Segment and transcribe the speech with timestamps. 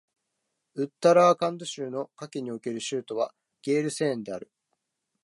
[0.73, 4.51] ウッタラーカンド州の夏季における州都はゲールセーンである